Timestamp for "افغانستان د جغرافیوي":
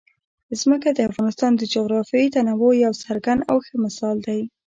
1.09-2.27